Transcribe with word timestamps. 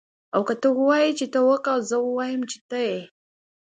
او 0.35 0.41
که 0.47 0.55
ته 0.61 0.67
ووايي 0.73 1.11
چې 1.19 1.25
ته 1.33 1.39
او 1.45 1.53
که 1.65 1.73
زه 1.89 1.97
ووایم 2.01 2.41
چه 2.51 2.57
ته 2.69 2.79
يې 2.89 2.99